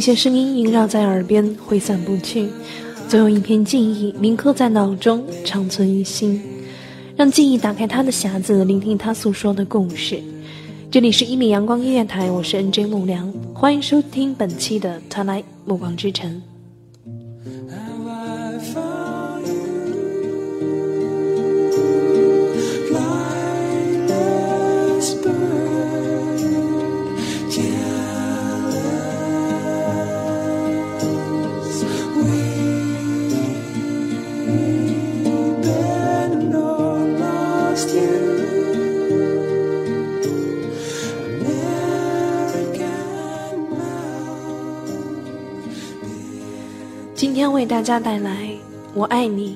[0.00, 2.46] 一些声音萦绕在耳边，挥散不去；
[3.06, 6.40] 总有一片记忆铭刻在脑中，长存于心。
[7.14, 10.18] 让记忆打开它的匣子，聆听它诉说的故事。
[10.90, 16.30] 这里是一米阳光音乐台，我是 NJ 木良，欢迎收听本期的《他来暮光之城》。
[47.14, 48.48] 今天为大家带来
[48.94, 49.52] 《我爱你》，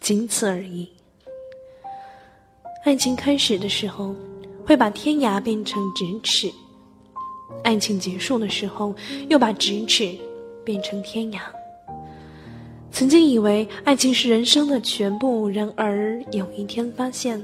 [0.00, 0.88] 仅此而已。
[2.84, 4.14] 爱情开始的时候，
[4.64, 6.50] 会把天涯变成咫尺；
[7.64, 8.94] 爱情结束的时候，
[9.28, 10.16] 又把咫尺
[10.64, 11.55] 变成天涯。
[12.96, 17.38] 曾经以为爱情是人生的全部，然而有一天发现，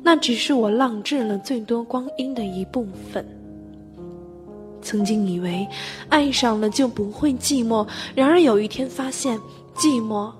[0.00, 3.26] 那只是我浪掷了最多光阴的一部分。
[4.80, 5.66] 曾经以为
[6.08, 9.36] 爱上了就不会寂寞，然而有一天发现，
[9.74, 10.30] 寂寞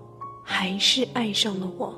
[0.44, 1.92] 还是爱上了我。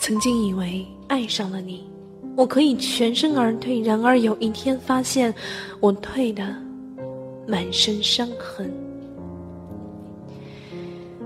[0.00, 1.88] 曾经以为爱上了你，
[2.34, 5.32] 我可以全身而退，然而有一天发现，
[5.78, 6.52] 我退的
[7.46, 8.68] 满身伤痕。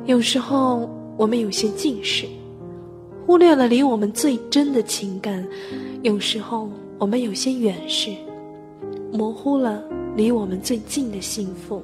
[0.05, 2.27] 有时候我们有些近视，
[3.25, 5.45] 忽略了离我们最真的情感；
[6.03, 6.69] 有时候
[6.99, 8.11] 我们有些远视。
[9.13, 9.83] 模糊了
[10.17, 11.83] 离我们最近的幸福。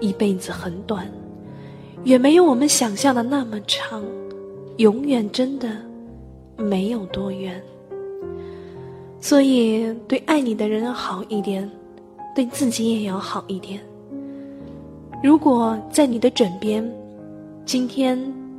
[0.00, 1.06] 一辈子很短，
[2.04, 4.02] 远没有我们想象的那么长，
[4.78, 5.76] 永远真的
[6.56, 7.62] 没有多远。
[9.20, 11.70] 所以，对爱你的人好一点，
[12.34, 13.78] 对自己也要好一点。
[15.24, 16.86] 如果在你的枕边，
[17.64, 18.14] 今天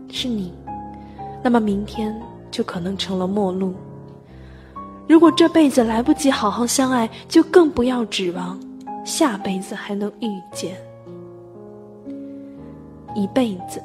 [0.09, 0.51] 是你，
[1.43, 3.75] 那么明天就可能成了陌路。
[5.07, 8.59] 如果这辈子来不及好好相爱，就更不要指望
[9.05, 10.75] 下辈子还能遇见。
[13.13, 13.79] 一辈子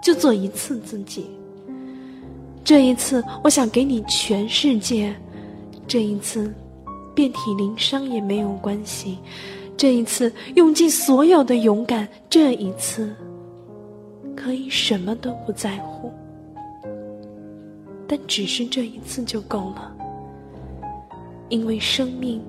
[0.00, 1.26] 就做一次自己。
[2.62, 5.12] 这一次，我想给你全世界。
[5.88, 6.54] 这一次，
[7.12, 9.18] 遍体鳞伤也没有关系。
[9.76, 12.08] 这一次，用尽所有的勇敢。
[12.30, 13.14] 这一次，
[14.36, 16.12] 可以什么都不在乎。
[18.06, 19.92] 但只是这一次就够了。
[21.48, 22.42] 因为生命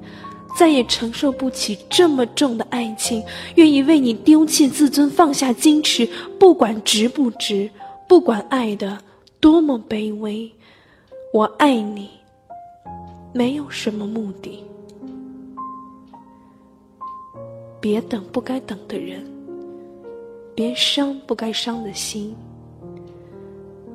[0.58, 3.24] 再也承受不起这么重的爱情，
[3.56, 6.08] 愿意为你丢弃自尊，放下矜持，
[6.40, 7.70] 不管值不值，
[8.08, 8.98] 不管爱的
[9.40, 10.50] 多么卑微，
[11.34, 12.10] 我爱你，
[13.34, 14.64] 没有什么目的。
[17.86, 19.24] 别等不该等的人，
[20.56, 22.36] 别伤不该伤的心。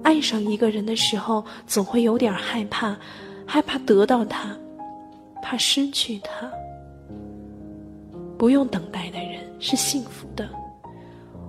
[0.04, 2.96] 爱上一个人的时候，总会有点害怕，
[3.44, 4.56] 害怕得到他。
[5.42, 6.48] 怕失去他，
[8.38, 10.48] 不用等待的人是幸福的。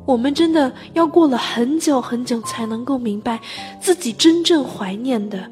[0.07, 3.40] 我们真的要过了很久很久，才能够明白
[3.80, 5.47] 自己真正怀念的，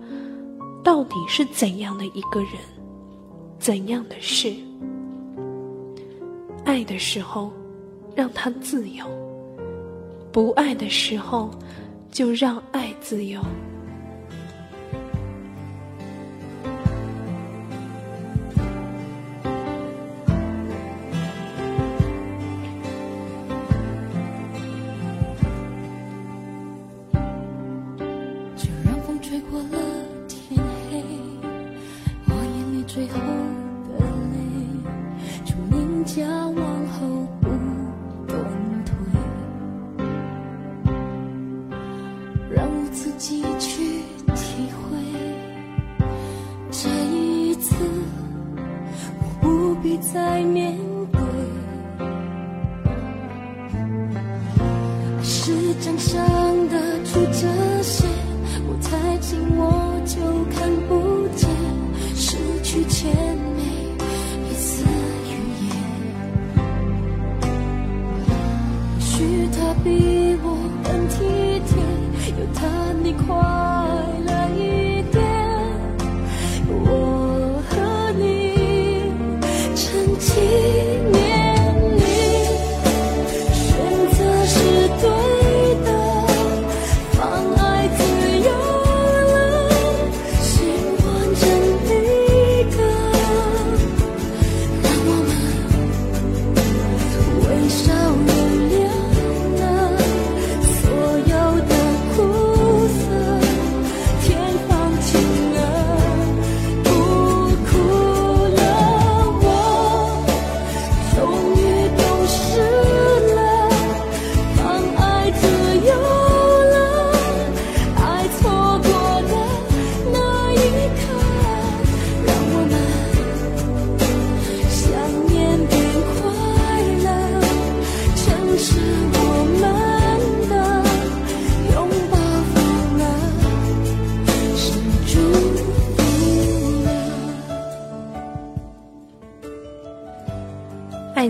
[0.84, 2.54] 到底是怎样的一个人，
[3.60, 4.52] 怎样的事。
[6.70, 7.52] 爱的时候
[8.16, 9.04] 让他自由
[10.32, 11.50] 不爱的时候
[12.12, 13.42] 就让爱自由。
[28.56, 29.80] 就让风吹过了
[30.28, 31.04] 天黑
[32.28, 33.49] 我眼里最后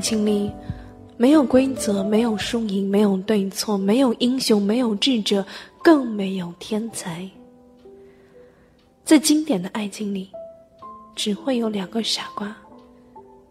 [0.09, 0.51] 情里
[1.17, 5.45] 没有规则，没有输赢，没有对错，没有英雄，没有智者，
[5.83, 7.29] 更没有天才。
[9.05, 10.31] 在经典的爱情里，
[11.15, 12.57] 只会有两个傻瓜，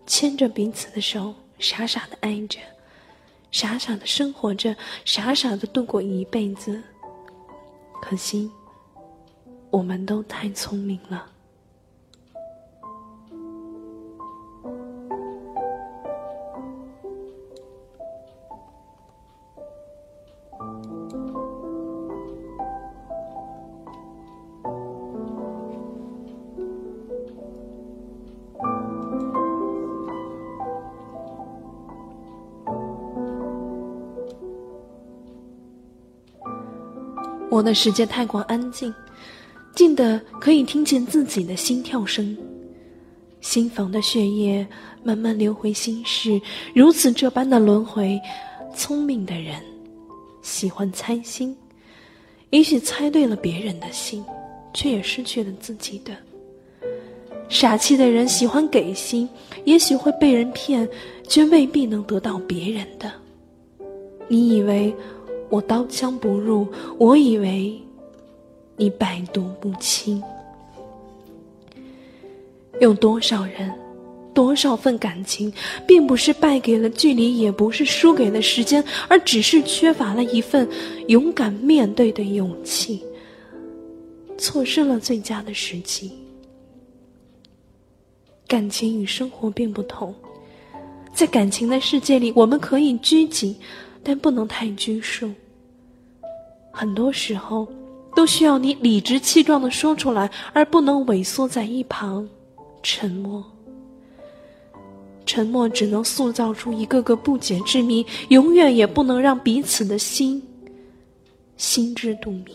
[0.05, 2.59] 牵着彼此的手，傻傻的爱着，
[3.53, 4.75] 傻傻的生活着，
[5.05, 6.83] 傻傻的度过一辈子。
[8.03, 8.51] 可惜，
[9.71, 11.25] 我们都太聪明了。
[37.59, 38.95] 我的世界太过安静，
[39.75, 42.37] 静的可以听见自己的心跳声。
[43.41, 44.65] 心房的血液
[45.03, 46.41] 慢慢流回心室，
[46.73, 48.17] 如此这般的轮回。
[48.77, 49.61] 聪明的人
[50.41, 51.57] 喜欢猜心，
[52.51, 54.25] 也许猜对了别人的心，
[54.73, 56.13] 却也失去了自己的。
[57.49, 59.29] 傻气的人喜欢给心，
[59.65, 60.89] 也许会被人骗，
[61.27, 63.11] 却未必能得到别人的。
[64.29, 64.95] 你以为
[65.51, 66.67] 我刀枪不入，
[66.99, 67.81] 我以为
[68.77, 70.23] 你百毒不侵。
[72.81, 73.73] 有多少人，
[74.33, 75.53] 多少份感情，
[75.87, 80.69] 并不是败给了距离，也不是输给了时间，而只是缺乏了一份
[81.09, 83.03] 勇敢面对的勇气，
[84.37, 86.13] 错失了最佳的时机。
[88.47, 90.15] 感情与生活并不同，
[91.13, 93.57] 在感情的世界里，我们可以拘谨，
[94.03, 95.31] 但不能太拘束。
[96.71, 97.67] 很多时候，
[98.15, 102.29] 都需要你理直气壮的说出来，而不能萎缩在一旁。
[102.83, 103.45] 沉默，
[105.27, 110.43] 沉默只能塑造出一个个不解之谜，永远也不能让彼此的心
[111.57, 112.47] 心知肚明。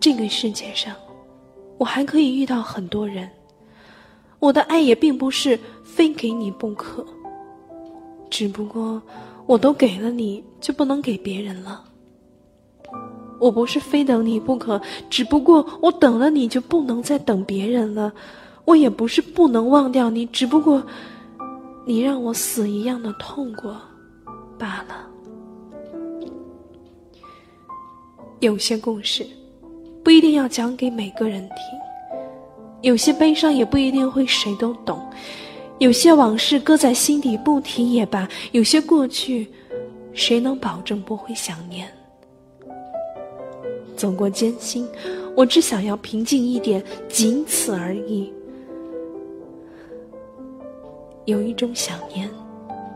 [0.00, 0.94] 这个世界上，
[1.78, 3.28] 我还可以遇到很多人，
[4.40, 7.06] 我的爱也并不是非给你不可，
[8.30, 9.00] 只不过
[9.46, 11.84] 我都给了你，就不能给别人了。
[13.40, 18.12] 我不是非等你不可，只不过我等了你就不能再等别人了。
[18.64, 20.82] 我也不是不能忘掉你，只不过
[21.86, 23.76] 你让我死一样的痛过
[24.58, 25.06] 罢了。
[28.40, 29.26] 有些故事
[30.04, 31.56] 不一定要讲给每个人听，
[32.82, 35.00] 有些悲伤也不一定会谁都懂，
[35.78, 39.46] 有些往事搁在心底不提也罢，有些过去
[40.12, 41.88] 谁能保证不会想念？
[43.96, 44.88] 走过艰辛，
[45.36, 48.32] 我只想要平静一点，仅此而已。
[51.26, 52.28] 有一种想念，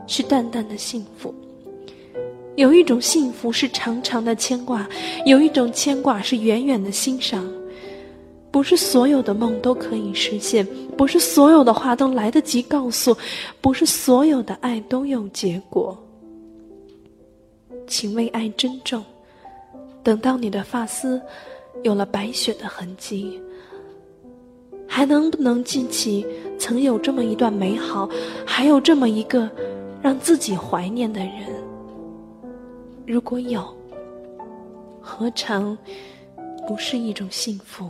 [0.08, 1.32] 是淡淡的幸福；
[2.56, 4.84] 有一种幸福是长长的牵挂；
[5.24, 7.48] 有一种牵挂是远远的欣赏。
[8.50, 13.16] 不是所有的梦都可以实现，不是所有的话都来得及告诉，
[13.60, 15.96] 不是所有的爱都有结果。
[17.86, 19.02] 请为爱珍重。
[20.04, 21.20] 等到你的发丝
[21.84, 23.40] 有了白雪的痕迹，
[24.86, 26.26] 还能不能记起
[26.58, 28.08] 曾有这么一段美好，
[28.44, 29.48] 还有这么一个
[30.00, 31.32] 让自己怀念的人？
[33.06, 33.64] 如果有，
[35.00, 35.76] 何尝
[36.66, 37.88] 不是一种幸福？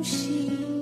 [0.00, 0.81] 心。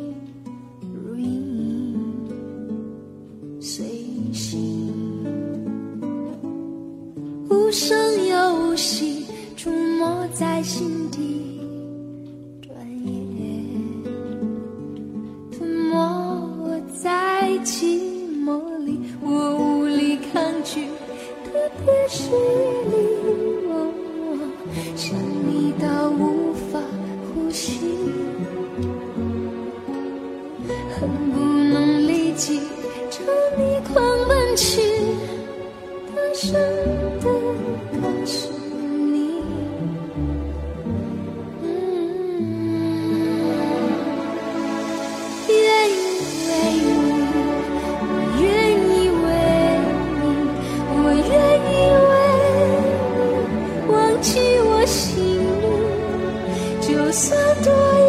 [57.11, 58.07] 就算多一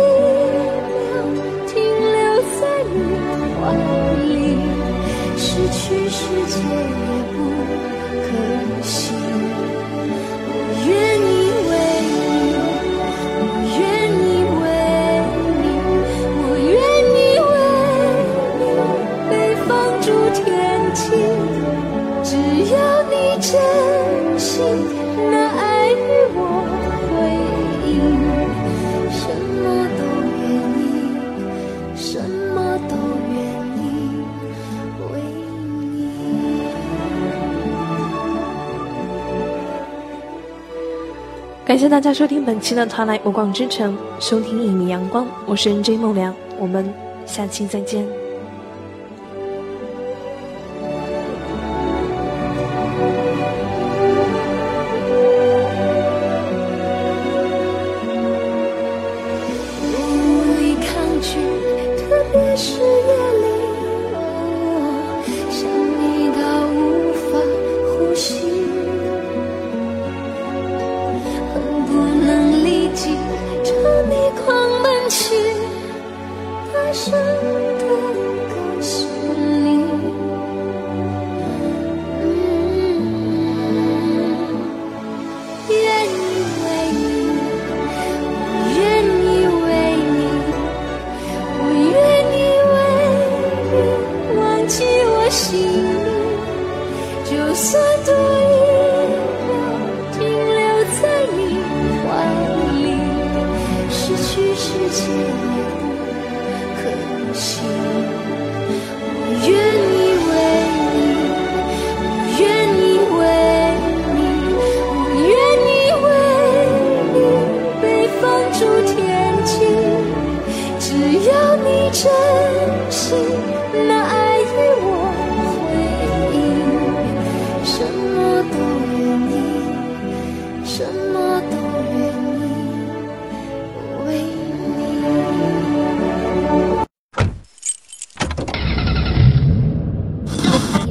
[0.85, 0.93] 秒
[1.65, 2.95] 停留在你
[3.57, 3.63] 怀
[4.27, 4.29] 里
[5.37, 7.20] 失去世界。
[41.71, 46.93] 感谢大家收听本期的《团来无广之城》，收听一米阳光，我是 N J 梦良，我们
[47.25, 48.05] 下期再见。